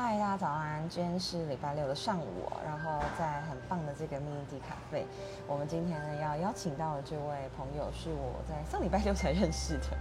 [0.00, 0.88] 嗨，大家早安！
[0.88, 5.04] 今天是礼拜六的上午哦，然后在很棒的这个 mini D 咖啡，
[5.48, 9.98] 我们今天呢要邀请到的这位朋友是我在上礼拜六才认识的，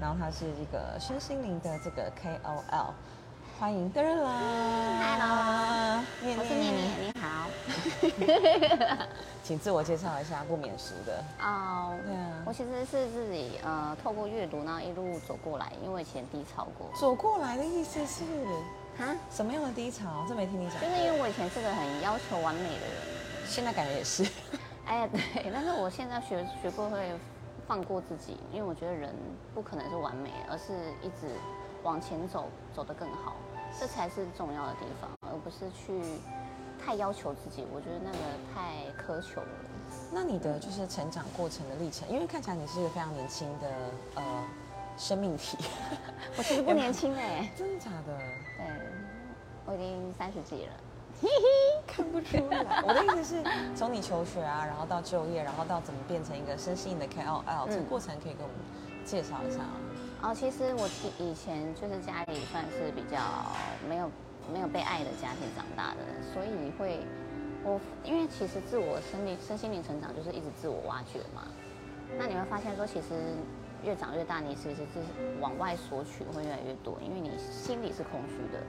[0.00, 2.92] 然后他是这个身心灵的这个 KOL，
[3.58, 4.30] 欢迎登人啦
[5.18, 7.50] Hello，念我是念念，你好。
[9.42, 11.24] 请自我介绍一下，不免俗的。
[11.42, 16.86] 哦，对啊我其实是自己呃透过阅读，然后一路走过来，因为以前低潮过。
[16.94, 18.22] 走过来的意思是
[18.98, 20.24] 哈，什么样的低潮？
[20.28, 20.86] 这没听你讲就。
[20.88, 23.14] 是因为我以前是个很要求完美的人。
[23.46, 24.26] 现在感觉也是。
[24.86, 27.12] 哎呀，对，但是我现在学学过会
[27.66, 29.14] 放过自己，因为我觉得人
[29.54, 31.34] 不可能是完美，而是一直
[31.82, 33.36] 往前走，走得更好，
[33.78, 36.02] 这才是重要的地方，而不是去
[36.84, 37.66] 太要求自己。
[37.72, 38.18] 我觉得那个
[38.54, 39.48] 太苛求了。
[40.12, 43.68] 那你的就是成长过程的历程，因为看起来你是一个非常年轻的
[44.16, 44.44] 呃
[44.98, 45.56] 生命体，
[46.36, 48.18] 我其实不年轻哎、 真的假的？
[49.74, 50.72] 已经三十几了。
[51.86, 52.82] 看不出来。
[52.86, 58.56] 我的意思是从你求学啊，然后到就业，然后到怎么变成一个身心的 KOL，、这个嗯过程可以给我们
[59.04, 59.80] 介绍一下吗？
[60.22, 63.18] 哦，其实我以以前就是家里算是比较
[63.88, 64.10] 没有
[64.52, 66.00] 没有被爱的家庭长大的，
[66.32, 67.00] 所以会
[67.62, 71.46] 我因为其实自我生理身心灵成长就是一直自我挖掘嘛。
[72.18, 73.34] 那你会发现说，其实
[73.82, 75.00] 越长越大，你其实是
[75.40, 78.60] 往外索取会越来越多，因为你心里是空虚的，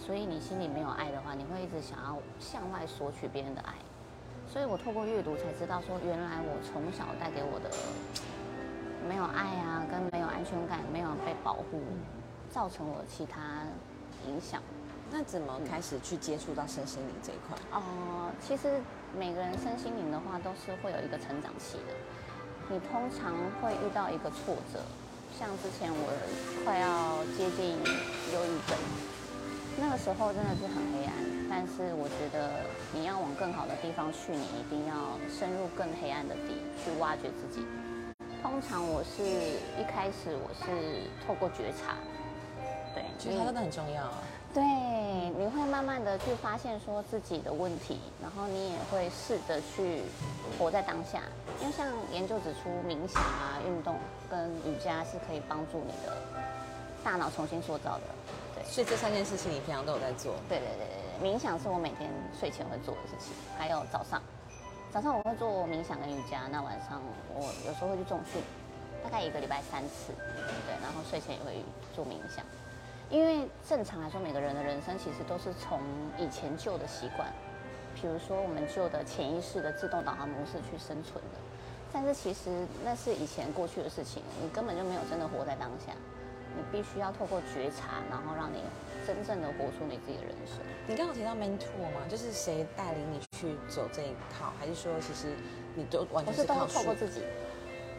[0.00, 3.74] 所以你心里没有爱的话，你会一直想要向外索取别人的爱。
[4.46, 7.70] 所以我透过阅读才知道说，原来我从小带给我的
[9.08, 11.82] 没有爱啊，跟没有安全感，没有被保护，
[12.50, 13.64] 造成我其他
[14.28, 14.62] 影响。
[15.10, 17.56] 那怎么开始去接触到身心灵这一块？
[17.72, 18.80] 哦、其实
[19.16, 21.94] 每个人身心灵的话，都是会有一个成长期的。
[22.68, 24.80] 你通常会遇到一个挫折，
[25.38, 26.12] 像之前我
[26.64, 27.76] 快要接近
[28.32, 28.76] 忧郁症，
[29.76, 31.14] 那个时候真的是很黑暗。
[31.50, 32.50] 但是我觉得
[32.92, 34.94] 你要往更好的地方去，你一定要
[35.30, 37.64] 深入更黑暗的地去挖掘自己。
[38.42, 41.94] 通常我是一开始我是透过觉察，
[42.94, 44.18] 对，你觉得它真的很重要啊。
[44.52, 44.62] 对，
[45.38, 50.02] 你会慢慢的去发现说自己的问题，然后你也会试着去
[50.58, 51.22] 活在当下。
[51.60, 53.96] 因为像研究指出，冥想啊、运动
[54.28, 56.16] 跟瑜伽是可以帮助你的
[57.04, 58.02] 大脑重新塑造的。
[58.64, 60.34] 所以这三件事情你平常都有在做。
[60.48, 64.20] 对对对对对，冥想是我每天睡前会做的事情，还有早上，
[64.92, 67.00] 早上我会做冥想跟瑜伽，那晚上
[67.34, 68.42] 我有时候会去重训，
[69.02, 70.12] 大概一个礼拜三次，
[70.66, 71.64] 对，然后睡前也会
[71.94, 72.44] 做冥想。
[73.10, 75.78] 因为正常来说，每个人的人生其实都是从
[76.18, 77.28] 以前旧的习惯，
[77.94, 81.38] 比如说我们旧的潜意识的自动导航模式去生存的，
[81.92, 85.92] 但是其实那是以前过去的事情，你根本就没有真的活在当下。
[86.56, 88.62] 你必须要透过觉察，然后让你
[89.06, 90.58] 真正的活出你自己的人生。
[90.86, 92.02] 你刚刚有提到 mentor 吗？
[92.08, 95.34] 就是谁带领你去走这一套，还是说其实
[95.74, 96.80] 你都完我是都全是靠？
[96.80, 97.22] 透过自己。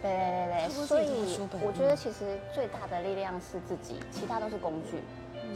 [0.01, 5.01] 对对对对，所以我觉得其实最大的力量是自己，其他都是工具。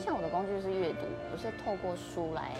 [0.03, 2.55] 像我的工具是阅读，我是透过书来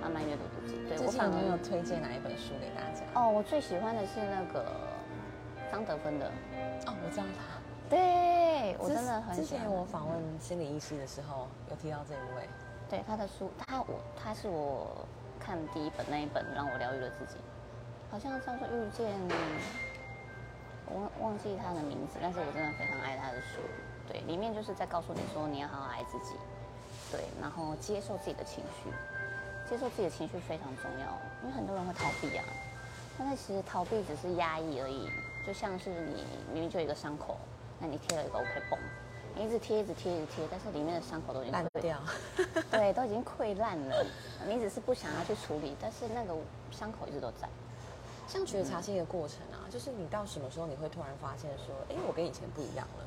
[0.00, 0.78] 慢慢阅读自己。
[0.86, 3.02] 对之我反前有没有推荐哪一本书给大家？
[3.14, 4.64] 哦，我最喜欢的是那个
[5.72, 6.26] 张德芬的。
[6.86, 7.53] 哦，我知道他。
[7.90, 12.48] 对我真的很之喜欢前我访问心理医师的时候，有提到这一位。
[12.88, 15.06] 对他的书，他我他是我
[15.40, 17.38] 看第一本那一本让我疗愈了自己，
[18.10, 19.10] 好像叫做《遇见》，
[20.86, 23.60] 我忘忘记他的名字，但是我真的非常爱他的书。
[24.06, 26.34] 对，里面就是在告诉你说你要好好爱自己，
[27.10, 28.90] 对，然后接受自己的情绪，
[29.68, 32.44] 接受自己的情绪非常重要，因为很多人会逃避啊，
[33.18, 35.08] 但是其实逃避只是压抑而已，
[35.46, 37.38] 就像是你明明就有一个伤口，
[37.84, 38.78] 那你贴了一个 OK 绷，
[39.36, 42.00] 你一直贴一直贴一直贴，但是里面的伤口都已经烂掉。
[42.72, 44.06] 对，都已经溃烂了，
[44.48, 46.34] 你只是不想要去处理，但是那个
[46.70, 47.46] 伤口一直都在。
[48.26, 53.04] 像觉察是一个过程啊，就是你到什么时候你会突然发现说，哎，我跟以前不一样了。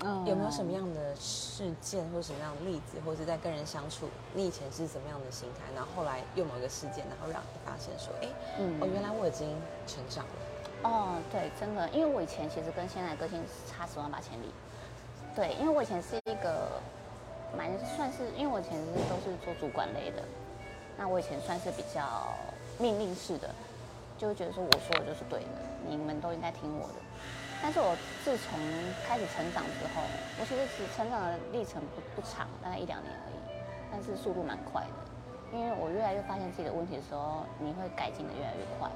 [0.00, 8.28] 嗯有没有什么样的事件或什么样的例子，或者是在跟人相处，你以前是怎么样的心态，然后后来又某一个事件，然后让你发现说，哎，
[8.60, 9.48] 嗯哦，原来我已经
[9.86, 10.32] 成长了。
[10.82, 14.46] 哦，对，真的，因为我以前其实跟现在的个性差十万八千里。
[15.34, 16.80] 对，因为我以前是一个
[17.56, 20.22] 蛮算是，因为我以前是都是做主管类的，
[20.96, 22.32] 那我以前算是比较
[22.78, 23.50] 命令式的，
[24.16, 25.46] 就会觉得说我说的就是对的，
[25.88, 26.94] 你们都应该听我的。
[27.60, 28.58] 但是我自从
[29.06, 30.02] 开始成长之后，
[30.38, 35.56] 我其实只成长的历程不不长，大概一两年而已，但是速度蛮快的。
[35.56, 38.88] 因为我越来越发现自己的问题的时候，你会改进的越来越快。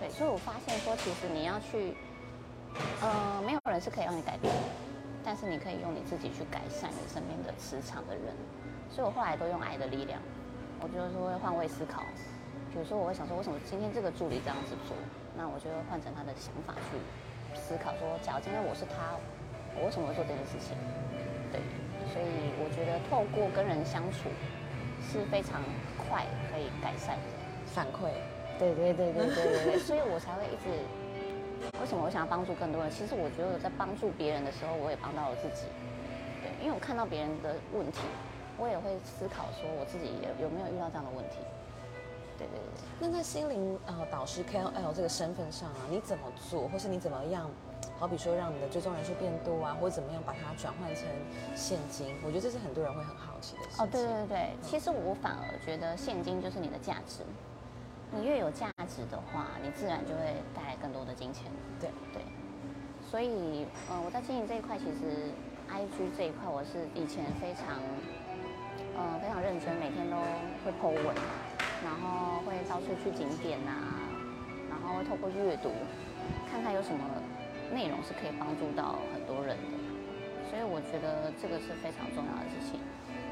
[0.00, 1.94] 对，所以我发现说，其实你要去，
[3.02, 4.52] 呃，没有人是可以让你改变，
[5.24, 8.34] 但是你可以用你自己去改善你身边的磁场的人，
[8.88, 10.20] 所以我后来都用爱的力量，
[10.80, 12.02] 我就是会换位思考。
[12.70, 14.94] 比如说，我会想说，为什么今天这个助理这样子做？
[15.36, 19.18] 那我就会换成他的想法去思考，说，假如今天我是他，
[19.74, 20.76] 我为什么会做这件事情？
[21.50, 21.58] 对，
[22.12, 24.28] 所以我觉得透过跟人相处
[25.02, 25.62] 是非常
[25.96, 27.24] 快可以改善的
[27.66, 28.12] 反馈。
[28.58, 30.68] 对对对对对对对，所以我才会一直。
[31.80, 32.90] 为什么我想要帮助更多人？
[32.90, 35.66] 其实我觉得我在帮助别人的时候，我也帮到了自己。
[36.42, 37.98] 对，因为我看到别人的问题，
[38.56, 41.38] 我也会思考说，我自己有有没有遇到这样的问题。
[42.38, 42.82] 对对对。
[43.00, 47.50] 那在心灵呃导师 KOL 这个身份上啊，你怎么做，或是你怎么样？
[47.98, 51.04] 好比说让你的追踪人数变多啊，或者怎么样把它转换成
[51.54, 52.14] 现金？
[52.24, 53.84] 我觉得这是很多人会很好奇的事情。
[53.84, 57.22] 哦，对对对，其实我反而觉得现金就是你的价值。
[58.10, 61.50] 你越有价值的话，你自然就会带来更多的金钱。
[61.80, 62.22] 对对。
[63.08, 65.32] 所以，呃，我在经营这一块，其实
[65.70, 67.80] IG 这一块，我是以前非常，
[68.96, 70.16] 呃，非常认真，每天都
[70.64, 71.14] 会 po 文。
[71.78, 74.02] 然后会到处去景点啊，
[74.68, 75.70] 然后会透过阅读，
[76.50, 76.98] 看看有什么
[77.72, 79.78] 内容是可以帮助到很多人的，
[80.50, 82.80] 所以我觉得这个是非常重要的事情。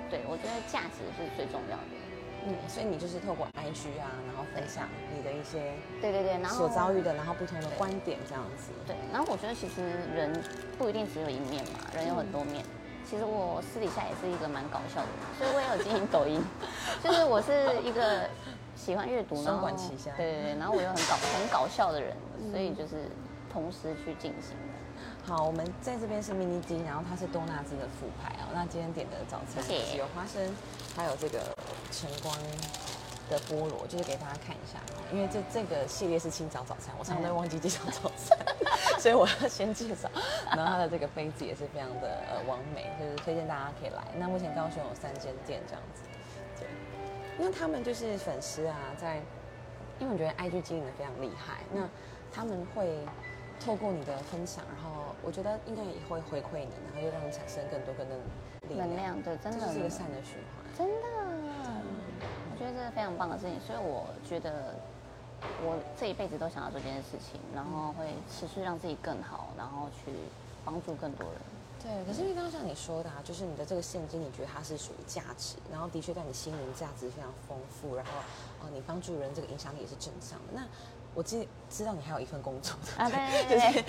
[0.08, 2.05] 对，我觉得价值是最重要的。
[2.46, 8.70] 嗯，所以你就是透过 IG 啊，然后分享你的一些对对对，然后所遭遇的，然后不同的观点这样子。
[8.86, 9.82] 对，然后我觉得其实
[10.14, 10.40] 人
[10.78, 12.64] 不一定只有一面嘛，人有很多面。
[13.08, 16.42] 其实我私底下也是一个蛮搞笑的人，所以我也有经营抖音，
[17.02, 17.52] 就是我是
[17.84, 18.28] 一个
[18.74, 22.16] 喜欢阅读，双管齐下，对对对，然后我又很搞很搞笑的人，
[22.50, 23.10] 所以就是
[23.52, 24.74] 同时去进行的。
[25.26, 28.50] 好，我们在这边是 mini 鸡，然后它是多纳兹的副牌哦。
[28.54, 30.42] 那今天点的早餐是有花生，
[30.96, 31.38] 还有这个
[31.90, 32.34] 晨光。
[33.28, 34.78] 的菠萝就是给大家看一下，
[35.12, 38.38] 因为这这个系列是清早早餐，我常常忘记介绍早餐，
[39.02, 40.08] 所以我要先介绍。
[40.54, 44.00] 然后它的这个杯子也是非常的呃完美，就是推荐大家可以来。
[44.14, 46.02] 那目前高雄有三间店这样子，
[46.60, 46.68] 对，
[47.36, 49.16] 那他们就是粉丝啊，在，
[49.98, 51.82] 因为我觉得 IG 经营的非常厉害，那
[52.32, 52.96] 他们会
[53.58, 58.16] 透过你的分享，然后我觉得应该也会回馈你，然后又让你产生更多更多
[58.70, 61.15] 能量，对，真的是一个善的循环，真的。
[62.66, 64.74] 我觉得这是非常棒的事情，所以我觉得
[65.62, 70.10] 我这一辈子都想要做这件事情，然后会持续让自己更好，然后去
[70.64, 71.38] 帮助更多人。
[71.80, 78.10] 对，可是因为刚刚像你说的，啊，就是你的这个现金，你觉得它是属于价值，然后的确在你心灵价值非常丰富，然后
[78.62, 80.46] 哦，你帮助人这个影响力也是正向的。
[80.52, 80.66] 那
[81.14, 83.84] 我知知道你还有一份工作啊，对对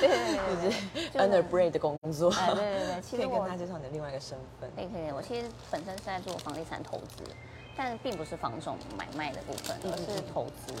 [0.00, 2.30] 对，就是 under braid 的工作。
[2.30, 4.70] 对对对， 可以跟大家介绍你的另外一个身份。
[4.74, 7.22] 可以可以，我其实本身是在做房地产投资。
[7.82, 10.74] 但并不是房种买卖的部分，而是投资。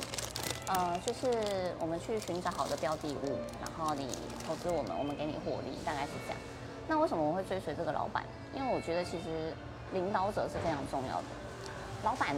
[0.66, 4.06] 呃，就是我们去寻找好的标的物，然后你
[4.46, 6.38] 投资我们，我们给你获利，大概是这样。
[6.86, 8.22] 那为什么我会追随这个老板？
[8.54, 9.54] 因为我觉得其实
[9.94, 11.24] 领导者是非常重要的。
[12.04, 12.36] 老板，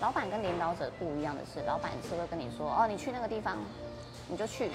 [0.00, 3.58] 老板跟领导者不一样的是，老板是会跟你说，哦，你去那个地方，
[4.26, 4.70] 你就去，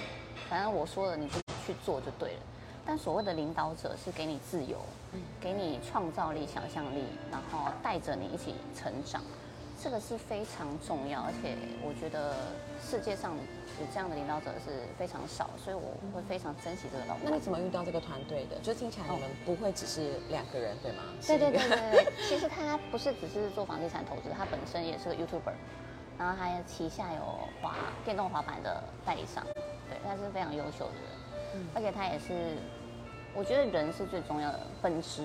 [0.47, 2.39] 反正我说了，你就去做就对了。
[2.85, 4.77] 但所谓的领导者是给你自由，
[5.39, 9.21] 给你创造力、想象力，然后带着你一起成长，
[9.81, 11.21] 这个是非常重要。
[11.21, 12.35] 而且我觉得
[12.81, 17.23] 世界上有这样的领导者是非常少，所以我会非常珍惜这个老板。
[17.25, 18.57] 那你怎么遇到这个团队的？
[18.59, 21.03] 就听起来你们不会只是两个人，对吗？
[21.25, 22.13] 对对对对对。
[22.27, 25.53] 其实他不是只是做房地产投资，他本身也是个 YouTuber，
[26.17, 27.21] 然后他旗下有
[27.61, 29.43] 滑电动滑板的代理商，
[29.87, 31.03] 对，他是非常优秀的人。
[31.73, 32.57] 而且他也是，
[33.37, 35.21] 我觉得人是最重要的本质，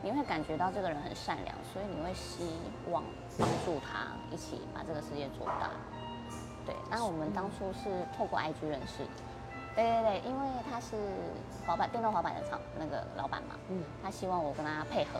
[0.00, 2.46] 你会感觉到这个人很善良，所以你会希
[2.92, 3.02] 望
[3.36, 5.68] 帮助他一起把这个世界做大。
[6.64, 9.10] 对，那我们当初是透过 IG 认识的。
[9.74, 10.94] 对对对，因为他是
[11.66, 15.18] 滑板电动滑板的厂那个老板嘛，嗯，他希望我跟他配合。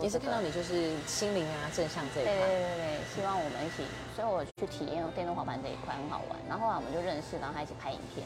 [0.00, 2.32] 也是看到你就是心灵啊正向这一块。
[2.32, 3.82] 对对对对，希望我们一起，
[4.14, 6.38] 所以我去体验电动滑板这一块很好玩。
[6.48, 8.24] 然后后来我们就认识，然后他一起拍影片。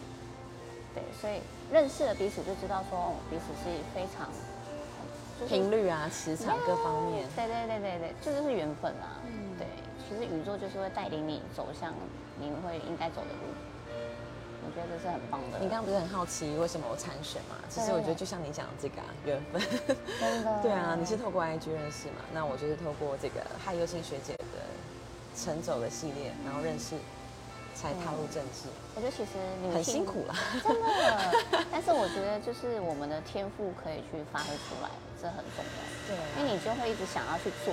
[0.99, 1.41] 对，所以
[1.71, 4.29] 认识了彼此就知道说彼此是非常
[5.49, 7.29] 频率啊、磁场各方面。
[7.37, 9.23] 对对对对对，这就是缘分啊。
[9.27, 9.67] 嗯，对，
[10.09, 11.95] 其实宇宙就是会带领你走向
[12.39, 13.55] 你会应该走的路。
[14.67, 15.59] 我觉得这是很棒的。
[15.61, 17.57] 你刚刚不是很好奇为什么我参选嘛？
[17.71, 19.63] 其实我觉得就像你讲的这个啊，缘分。
[20.21, 20.59] 真的。
[20.61, 22.27] 对啊，你是透过 IG 认识嘛？
[22.35, 24.61] 那我就是透过这个害优星学姐的
[25.37, 26.97] 晨走的系列，然后认识。
[27.81, 28.67] 才踏入政治，
[28.97, 31.63] 我觉得其实你很辛苦了，真的。
[31.71, 34.91] 但是我觉得就是我们的天赋可以去发挥出来，
[35.23, 35.79] 这很重要。
[36.11, 37.73] 对，因为你就会一直想要去做。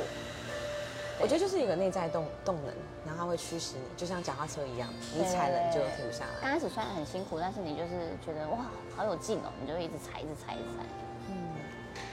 [1.18, 6.32] 我觉得就是一个内在动动能，然后它会驱使你，就像脚踏车一样，你踩了就停不下来。
[6.40, 10.84] 刚开始虽然很辛苦，但是你就是觉得哇，好有劲哦，你就会一直踩，一直踩，一直踩。
[11.32, 11.56] 嗯，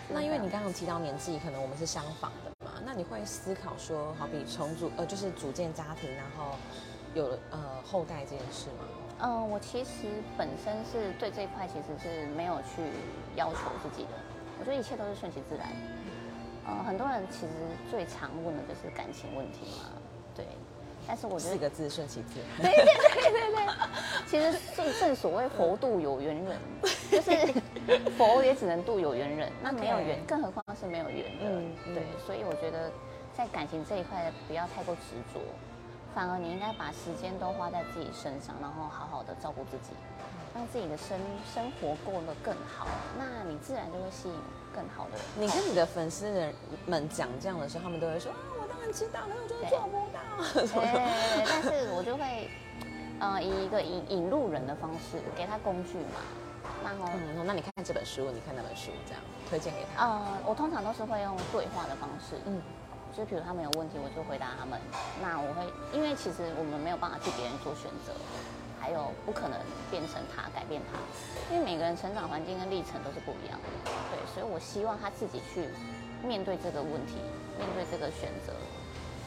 [0.09, 6.55] 那因为你刚刚提到年纪，可能我们是相仿的嘛，那你会思考说，好比重组呃，就是组建家庭，然后
[7.15, 8.85] 有了呃后代这件事吗？
[9.25, 12.83] 嗯，我其实本身是对这一块其实是没有去
[13.37, 14.11] 要求自己的，
[14.59, 15.69] 我觉得一切都是顺其自然。
[16.67, 17.53] 呃，很多人其实
[17.91, 19.91] 最常问的就是感情问题嘛，
[20.35, 20.47] 对。
[21.05, 22.63] 但是我觉得四个字顺其自然。
[22.63, 23.67] 对对对对对，
[24.25, 26.57] 其实正正所谓佛度有缘人，
[27.11, 27.33] 就是
[28.17, 31.45] 佛也只能度有缘人，那没有缘，更何况是没有缘的。
[31.45, 32.89] 嗯，对，所以我觉得
[33.37, 35.41] 在感情这一块不要太过执着，
[36.15, 39.93] 反而你应该把时间都花在自己身上，然后好好的照顾自己，
[40.55, 41.19] 让自己的生
[41.55, 42.87] 生活过得更好，
[43.19, 44.35] 那你自然就会吸引
[44.75, 45.21] 更好的人。
[45.37, 46.55] 你跟你的粉丝人
[46.87, 50.21] 们讲这样的时候，他们都会说啊，我当然知道，可是我就是做不到。
[50.81, 52.51] 对，但是我就会，
[53.19, 56.21] 呃，以一个引引路人的方式给他工具嘛。
[56.85, 60.05] 然后，嗯，那你看这本书，你看那本书，这样推荐给他。
[60.05, 62.61] 呃，我通常都是会用对话的方式，嗯，
[63.13, 64.81] 就比如他们有问题，我就回答他们。
[65.21, 68.13] 那我会，因为其实我们没有办法替别人做选择，
[68.81, 70.97] 还有不可能变成他改变他，
[71.53, 73.69] 因为每个人成长环境跟历程都是不一样的。
[74.09, 75.69] 对，所以我希望他自己去
[76.25, 77.21] 面对这个问题，
[77.61, 78.53] 面对这个选择。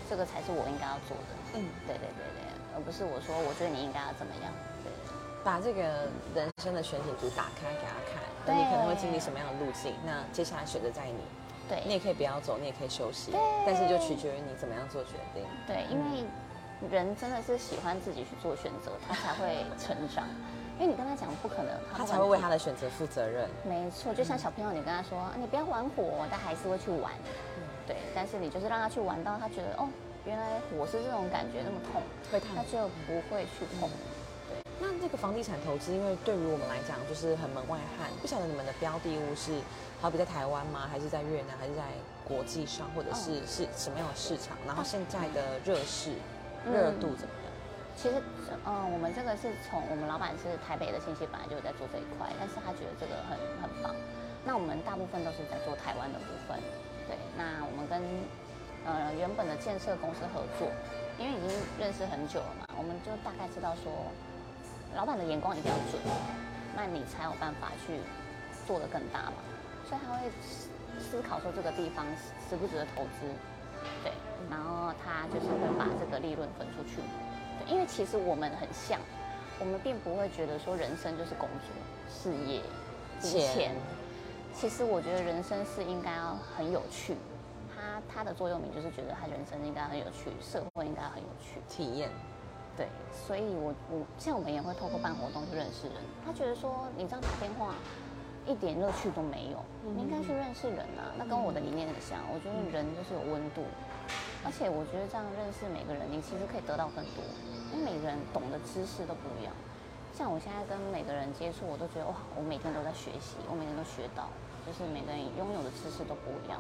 [0.08, 1.34] 这个才是我应该要做的。
[1.58, 2.42] 嗯，对对对对，
[2.77, 4.54] 而不是我说我觉得你应该要怎么样。
[4.86, 4.94] 对，
[5.42, 9.98] 把这个人生的全景图打开给他看，那你可能会经历什么样的路径？
[10.06, 11.22] 那接下来选择在你。
[11.68, 13.34] 对，你也可以不要走，你也可以休息。
[13.66, 15.44] 但是就取决于你怎么样做决定。
[15.68, 16.24] 对，因为
[16.90, 20.26] 人真的是喜欢自己去做选择，他才会成长。
[20.78, 23.50] 因为你跟他讲不可能，他才会为他的选择负责任。
[23.64, 27.14] 没错，就像小朋友，你跟他说你不要玩火，他还是会去玩。
[27.88, 29.88] 对，但是你就是让他去玩到他觉得哦，
[30.26, 33.90] 原来火是这种感觉，那么痛，会痛，他就不会去碰。
[33.90, 34.25] 对，
[34.79, 39.51] 那这个房地产投资，因为对于我们来讲就是很门外汉，不晓得你们的标的物是
[40.01, 40.88] 好比在台湾吗？
[40.91, 41.58] 还是在越南？
[41.58, 41.84] 还是在
[42.27, 42.89] 国际上？
[42.91, 44.58] 或者是是什么样的市场？
[44.67, 46.12] 然后现在的热势
[46.65, 47.51] 热度怎么样？
[47.96, 48.20] 其实，
[48.67, 53.96] 嗯，我们这个是从我们老板是台北的亲戚，本来就在做这一块，但是他觉得这个很很棒。
[54.44, 56.60] 那我们大部分都是在做台湾的部分。
[57.08, 58.03] 对，那我们跟
[58.84, 60.67] 呃原本的建设公司合作，
[61.17, 61.48] 因为已经
[61.79, 63.88] 认识很久了嘛，我们就大概知道说，
[64.96, 66.02] 老板的眼光一定要准，
[66.75, 68.00] 那你才有办法去
[68.66, 69.34] 做得更大嘛。
[69.88, 70.32] 所以他会
[71.00, 72.06] 思考说这个地方
[72.50, 73.28] 值不值得投资，
[74.04, 74.12] 对，
[74.50, 77.02] 然后他就是会把这个利润分出去。
[77.60, 79.00] 对，因为其实我们很像，
[79.60, 81.70] 我们并不会觉得说人生就是工作、
[82.10, 82.62] 事业、
[83.22, 83.75] 钱。
[84.54, 87.18] 其实我觉得人生是应该要很有趣，
[87.75, 92.10] 他他的座右铭就是觉得他人生应该很有趣，社会应该很有趣，体验。
[92.77, 95.98] 对，所以我我像我们也会透过办活动去认识人。
[96.25, 97.75] 他觉得说你这样打电话
[98.46, 101.10] 一点乐趣都没有，你应该去认识人啊。
[101.17, 103.63] 那跟我的理念很像，我觉得人就是有温度，
[104.44, 107.24] 而且我觉得这样认识每个人，你其实可以得到更多，
[107.72, 109.53] 因为每个人懂的知识都不一样。
[110.13, 114.29] 像我现在跟每个人接触，我都觉得哇，我每天都在学习，我每天都学到。
[114.65, 116.60] 就是每个人拥有的知识都不一样，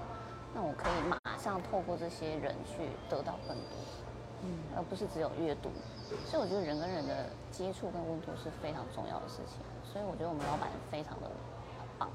[0.53, 3.73] 那我可以马上透过这些人去得到更多，
[4.43, 5.71] 嗯，而不是只有阅读。
[6.25, 9.59] 所以我觉得人跟人的接触跟温度是非常重要的事情。
[9.83, 11.29] 所以我觉得我们老板非常的
[11.97, 12.09] 棒，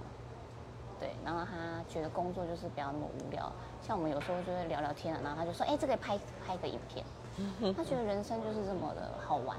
[0.99, 1.11] 对。
[1.25, 7.05] 然后他觉得工作就是不要那么无聊，像我们有时候就会聊聊天啊，然后他就说，哎，这个拍拍个影片。
[7.75, 9.57] 他觉得人生就是这么的好玩，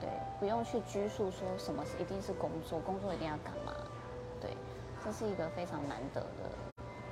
[0.00, 3.72] 对，不用去拘束说什么是一定是工作，工作一定要干嘛。
[4.40, 4.50] 对
[5.02, 6.50] 这是一个非常难得的，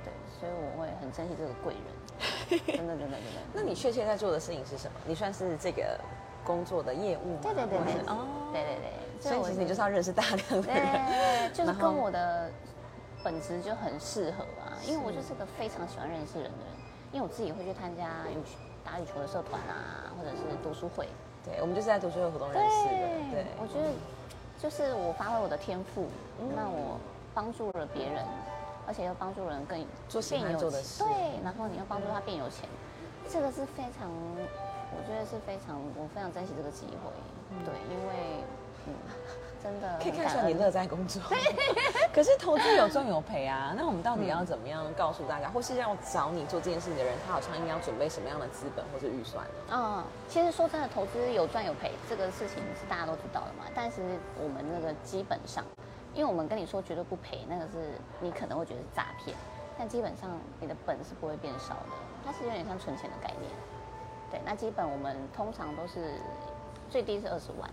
[0.03, 3.41] 对，所以我会很珍惜这个贵人，真的真的真的。
[3.53, 4.99] 那你确切在做的事情是什么？
[5.07, 5.99] 你算是这个
[6.43, 7.39] 工作的业务吗？
[7.41, 8.91] 对对对对，哦，对对对。
[9.19, 12.49] 所以其实你就是要认识大量的人，就是跟我的
[13.23, 16.73] 本职就很适合啊，因为我就是个非常喜欢认识人的人，
[17.11, 18.37] 因为我自己会去参加羽
[18.83, 21.07] 打羽球的社团啊，或者是读书会。
[21.43, 23.31] 对，我们就是在读书会活动认识的。
[23.31, 23.89] 对，我觉得
[24.57, 26.07] 就是我发挥我的天赋，
[26.55, 26.97] 那我。
[27.31, 28.25] 帮助了别人，
[28.87, 32.67] 而且又帮助人更做喜欢做的事，对，然后你又帮助他变有钱，
[33.29, 34.09] 这个是非常，
[34.91, 37.11] 我觉得是非常，我非常珍惜这个机会，
[37.65, 38.43] 对，因为，
[38.87, 38.93] 嗯，
[39.63, 41.21] 真的可以看出来你乐在工作
[42.13, 49.53] 可是投资有赚有赔啊，那我们到底要怎么样告诉大家，或是要找你做这件事情的人，他好像应该要准备什么样的资本或者预算呢？
[49.71, 54.01] 嗯，其实说真的，投资有赚有赔，这个事情是大家都知道的嘛，但是
[54.41, 55.63] 我们那个基本上。
[56.11, 59.37] 因为我们跟你说绝对不赔，那个是你可能会觉得是诈骗，
[59.77, 60.27] 但基本上
[60.59, 61.93] 你的本是不会变少的，
[62.25, 63.49] 它是有点像存钱的概念。
[64.31, 66.13] 对，那基本我们通常都是
[66.89, 67.69] 最低是二十万，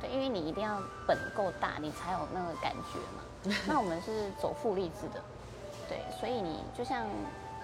[0.00, 3.22] 对，因为你一定要本够大，你才有那个感觉嘛。
[3.66, 5.22] 那我们是走复利制的，
[5.88, 7.06] 对，所以你就像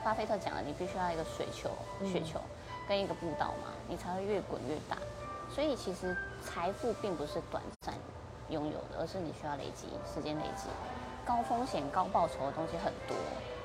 [0.03, 1.71] 巴菲特讲的，你必须要一个水球、
[2.05, 2.41] 雪球
[2.89, 4.97] 跟一个步道嘛，你才会越滚越大。
[5.49, 7.95] 所以其实财富并不是短暂
[8.49, 10.69] 拥有的，而是你需要累积时间累积。
[11.25, 13.17] 高风险高报酬的东西很多，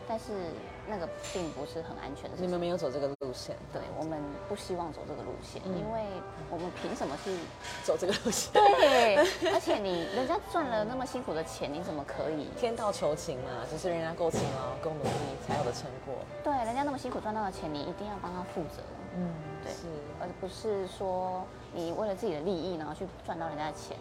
[0.07, 0.51] 但是
[0.91, 2.35] 那个并不是很安全的。
[2.37, 6.03] 你们没有走这个路线，对我们不希望走这个路线，因为
[6.49, 7.31] 我们凭什么去
[7.87, 8.51] 走这个路线？
[8.51, 9.15] 对，
[9.53, 13.63] 而且你人家赚了那么辛苦的钱，你怎么可以 天道酬勤嘛？
[13.71, 15.09] 就是人家够勤劳、够努力
[15.47, 16.13] 才有的成果。
[16.43, 18.83] 对，人家那么辛苦赚到的钱，你一定要帮他负责。
[19.15, 19.31] 嗯，
[19.63, 19.87] 对，是，
[20.19, 23.95] 而不是说你为了自己的利益，然后去赚到人家的钱。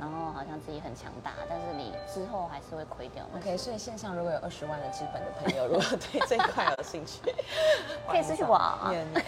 [0.00, 3.22] 然后好像自己很强大，但是你之后还是会亏掉。
[3.36, 7.20] OK，所以线上如果有二十万的资本的朋友， 如果对这块有兴趣，
[8.08, 8.58] 可以私信我。
[8.88, 9.24] 念念，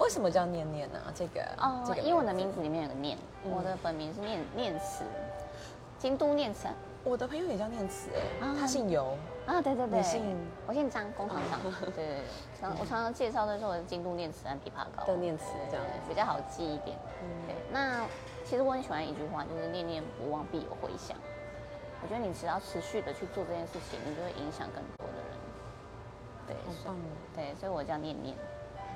[0.00, 0.98] 为什么叫念念呢？
[1.14, 5.04] 这个哦，因为我的名字里面有个念，我的本名是念念慈，
[5.98, 6.66] 京都念慈。
[7.04, 8.10] 我的朋友也叫念慈，
[8.42, 9.16] 哎，他姓尤
[9.48, 10.36] 啊，对对对，姓
[10.66, 11.58] 我姓张，工厂长。
[11.96, 12.20] 对，
[12.60, 16.96] 常我常常介绍的时候，我的京都念慈和枇杷膏的念慈，这样比较好记一点。
[17.46, 18.06] 对，那。
[18.44, 21.14] 其实我很喜欢一句话，就是念念不忘必有回响。
[22.00, 25.36] 我觉得你只要持续的去做这件事情，你就会影响更多的人。
[26.46, 26.56] 对，
[27.36, 28.34] 对，所以我叫念念。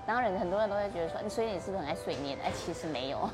[0.07, 2.39] 当然，很多人都会觉得说，你所以你是不是很爱碎念？
[2.43, 3.29] 哎，其实没有，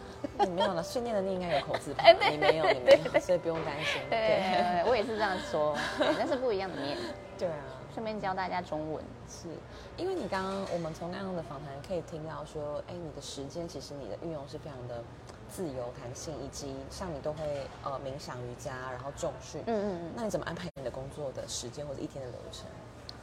[0.55, 0.83] 没有了。
[0.83, 4.01] 碎念的你应该有口字旁， 你没有，你没有，所以不用担心。
[4.11, 5.77] 对，我也是这样说，
[6.19, 6.97] 但是不一样的念。
[7.39, 9.05] 对啊，顺便教大家中文。
[9.29, 9.49] 是
[9.97, 15.03] 因为你刚刚我们从刚刚的访谈可以听到说，哎，你的时间其实你的运用是非常的。
[15.51, 17.41] 自由弹性，以及像你都会
[17.83, 22.67] 呃冥想瑜伽，然后重训，嗯嗯嗯，那你怎么安排你的工作的时间或者一天的流程？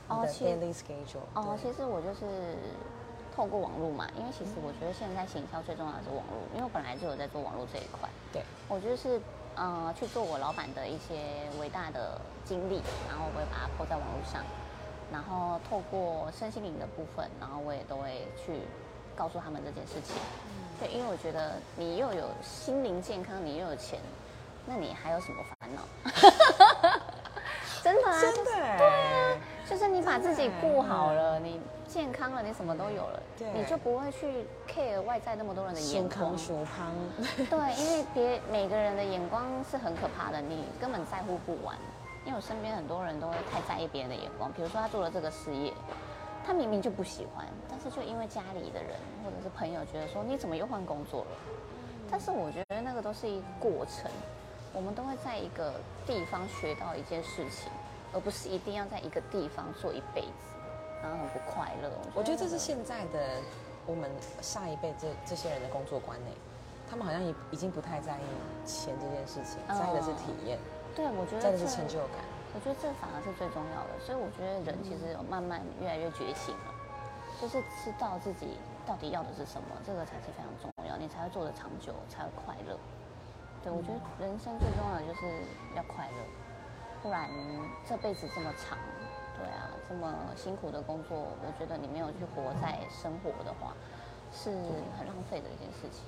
[0.07, 1.21] 哦，daily schedule。
[1.35, 2.57] 哦，其实我就是
[3.35, 8.07] 透过网络嘛，因为其实我觉得现在行销最重要的是网络，因为我本来就有在做网络这一块。
[8.31, 9.19] 对，我觉得是
[9.55, 14.41] 呃去做我老板的一些伟大的经历，然后我会把它铺在网络上，
[15.11, 18.61] 然后透过身心灵的部分，然后我也都会去
[19.15, 20.15] 告诉他们这件事情。
[20.79, 23.99] 对，因为我觉得你又有心灵健康，你又有钱，
[24.65, 25.81] 那你还有什么烦恼？
[27.83, 29.37] 真的啊，真的，对啊，
[29.69, 33.23] 就是你把自己顾好了，你健康了，你什么都有了，
[33.53, 36.37] 你就不会去 care 外在那么多人的眼光。
[37.49, 41.75] 对，因为别每个人的眼光是很可怕的，你根本在乎不完。
[42.25, 45.73] 因为我身边很多人都会太在意别人的眼光，比如说他做了这个事业。
[46.45, 48.91] 他明明就不喜欢，但是就因为家里的人
[49.23, 51.27] 或者是朋友觉得说你怎么又换工作了？
[52.11, 54.11] 但是我觉得那个都是一个过程，
[54.71, 55.73] 我们都会在一个
[56.05, 57.71] 地方学到一件事情，
[58.15, 60.55] 而不是一定要在一个地方做一辈子，
[61.03, 61.91] 然后很不快乐。
[62.15, 63.41] 我觉得这是现在的
[63.85, 64.09] 我们
[64.41, 66.33] 下一辈这这些人的工作观念，
[66.89, 68.25] 他们好像已已经不太在意
[68.65, 70.57] 钱这件事情，在意的是体验。
[70.95, 72.23] 对，我觉得在的是成就感。
[72.55, 76.71] 我觉得这反而是最重要的，所以我觉得人其实有慢慢越来越觉醒了，
[77.35, 78.55] 就是知道自己
[78.87, 82.79] 到底要的是什么，这个才是非常重要，你才会做得长久，才会快乐。
[83.59, 85.27] 对，我觉得人生最重要的就是
[85.75, 86.19] 要快乐，
[87.05, 87.29] 不然
[87.87, 88.79] 这辈子这么长，
[89.37, 93.77] 对啊，这么辛苦的工作，我觉得你没有去活在生活的话，
[94.33, 94.49] 是
[94.97, 96.01] 很浪费的一件事情。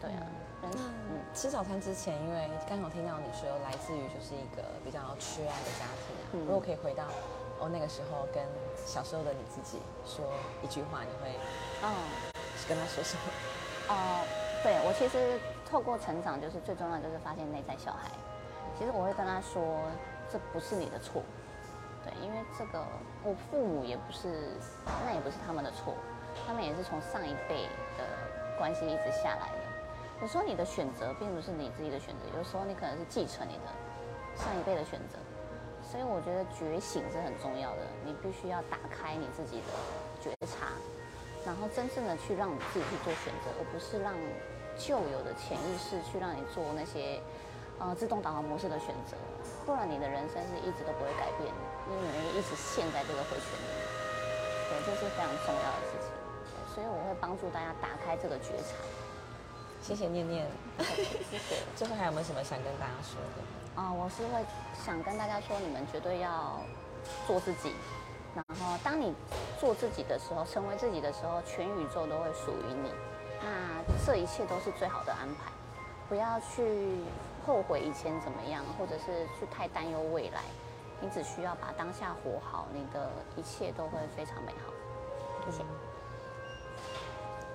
[0.00, 0.22] 对啊，
[0.62, 6.46] 嗯，吃早餐之前，因为刚好听到你说来自于就是一个比较缺爱的家庭啊。
[6.46, 7.02] 如果可以回到
[7.58, 8.40] 哦那个时候，跟
[8.86, 10.24] 小时候的你自己说
[10.62, 11.34] 一句话，你会
[11.82, 11.90] 嗯
[12.68, 13.22] 跟他说什么？
[13.90, 14.22] 哦，
[14.62, 15.36] 对我其实
[15.68, 18.08] 透过成长，就是最重要就是发现内在小孩。
[18.78, 19.62] 其实我会跟他说，
[20.34, 21.22] 这不是你的错，
[22.02, 22.84] 对，因为这个
[23.22, 24.50] 我父母也不是，
[25.06, 25.94] 那也不是他们的错，
[26.44, 28.02] 他们也是从上一辈的
[28.58, 29.62] 关系一直下来的。
[30.20, 33.70] 有时候你的选择并不是你自己的选择，有时候你可能是继承你的
[34.34, 35.22] 上一辈的选择，
[35.86, 37.86] 所以我觉得觉醒是很重要的。
[38.04, 39.70] 你必须要打开你自己的
[40.18, 40.74] 觉察，
[41.46, 44.12] 然后真正的去让你自己去做选择，而不是让
[44.76, 47.22] 旧有的潜意识去让你做那些
[47.78, 49.14] 呃自动导航模式的选择，
[49.64, 51.52] 不然你的人生是一直都不会改变，
[51.88, 53.80] 因为你一直陷在这个回圈里面。
[54.68, 56.08] 对，这是非常重要的事情，
[56.74, 58.76] 所以我会帮助大家打开这个觉察。
[59.80, 60.46] 谢谢念念，
[60.80, 61.56] 谢谢。
[61.76, 63.80] 最后还有没有什么想跟大家说的？
[63.80, 64.44] 啊，我是会
[64.84, 66.60] 想跟大家说，你们绝对要
[67.26, 67.72] 做自己。
[68.34, 69.14] 然后，当你
[69.60, 72.90] 做自己的时候，成为自己的时候，全宇宙都会属于你。
[73.40, 75.52] 那这一切都是最好的安排。
[76.08, 76.96] 不要去
[77.46, 80.42] 后悔以前怎么样，或者是去太担忧未来。
[81.00, 84.72] 你只需要把当下活好，你的一切都会非常美好。
[85.44, 85.64] 谢谢。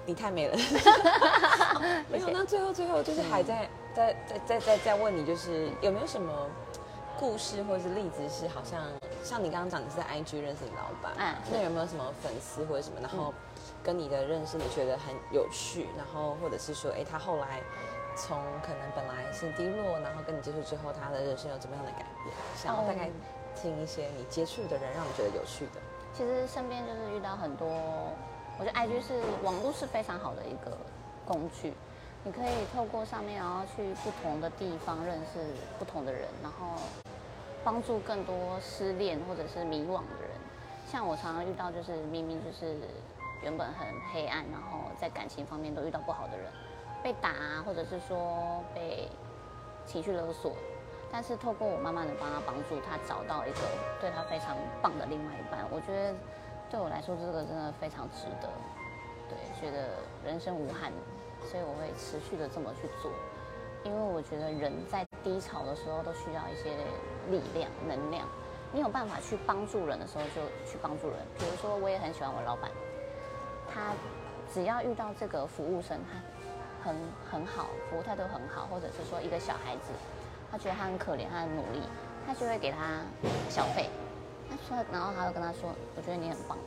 [0.06, 0.58] 你太美了，
[2.10, 2.30] 没有。
[2.30, 6.48] 那最后最后就是还在在在在在在问你，就是有没有什么
[7.20, 8.84] 故事或者是例子是好像
[9.24, 13.34] 像你刚刚讲的是在 IG 认识你老板，嗯那有没有什么粉丝或者什么，然后
[13.84, 17.62] 跟你的认识你觉得很有趣，然后或者是说，哎，他后来
[18.19, 22.36] 从可能本来是低落，然后跟你接触之后，他的人生有怎么样的改变？
[22.53, 23.10] 想要大概
[23.55, 25.79] 听一些你接触的人让你觉得有趣的。
[26.13, 27.67] 其实身边就是遇到很多，
[28.60, 30.77] 我觉得 IG 是网络是非常好的一个
[31.25, 31.73] 工具，
[32.23, 35.39] 你可以透过上面，然后去不同的地方认识
[35.79, 36.82] 不同的人，然后
[37.63, 40.32] 帮助更多失恋或者是迷惘的人。
[40.91, 42.75] 像我常常遇到，就是明明就是
[43.43, 46.51] 原本很黑暗，然后在感情方面都遇到不好的人，
[47.04, 49.08] 被打啊，或者是说被
[49.86, 50.54] 情绪勒索，
[51.12, 53.60] 但是透过我慢慢的帮他帮助他找到一个
[54.00, 56.14] 对他非常棒的另外一半，我觉得
[56.70, 58.50] 对我来说这个真的非常值得，
[59.30, 59.90] 对，觉得
[60.24, 60.92] 人生无憾，
[61.50, 63.12] 所以我会持续的这么去做，
[63.84, 66.76] 因为我觉得人在低潮的时候都需要一些
[67.32, 68.28] 力量、能量，
[68.72, 72.70] 你有办法去帮助人的时候就去帮助人，比如说我也很喜欢我老板，
[73.74, 73.94] 他
[74.54, 76.20] 只要遇到这个服务生，他
[76.84, 76.96] 很
[77.30, 79.92] 很好，服务态度很好，或者是说一个小孩子。
[80.52, 81.82] 他觉得他很可怜，他很努力，
[82.26, 83.02] 他就会给他
[83.50, 83.89] 小费。
[84.50, 86.58] 他说，然后他就跟他说：“我觉得你很棒，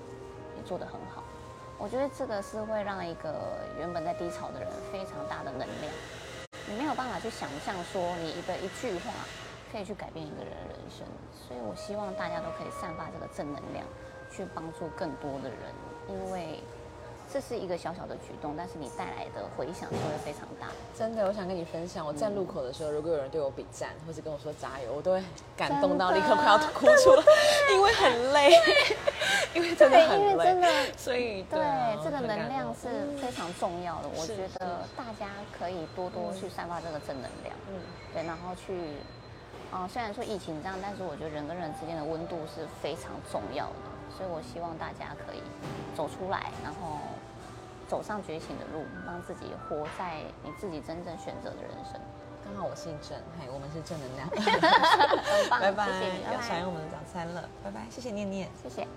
[0.55, 1.25] 你做得很好。”
[1.79, 5.92] 我觉得这个是会让一个原本在低潮的人非常大的能量。
[6.68, 9.11] 你没有办法去想象说你一个一句话
[9.72, 13.85] 可以去改变一个人的人生，所以我希望大家都可以散发这个正能量，
[14.31, 15.59] 去帮助更多的人，
[16.09, 16.62] 因为。
[17.33, 20.68] 这是一个小小的举动，但是你带来的回响就会非常大。
[20.95, 25.23] 真的，我想跟你分享，我站路口的时候，如果有人对我比赞，或是跟我说加油，我都会
[25.57, 27.25] 感动到立刻快要哭出来，
[27.73, 28.53] 因为很累，
[29.57, 30.68] 因为真的很累，因为真的，
[30.99, 31.59] 所以对
[32.05, 34.11] 这个能量是非常重要的。
[34.14, 37.81] 我觉得大家可以多多去散发这个正能量，嗯，
[38.12, 38.77] 对，然后去，
[39.73, 45.40] 嗯，虽然说疫情这样，但是我觉得人跟人之间的温度是非常重要的，所以我希望大家可以
[45.97, 46.99] 走出来，然后。
[47.92, 52.00] 走上觉醒的路，让自己活在你自己真正选择的人生。
[52.42, 54.26] 刚好我姓郑，嘿，我们是正能量。
[54.33, 58.88] 很棒，拜拜，谢谢你，要享用我们的早餐了，拜拜，谢谢念念，谢谢。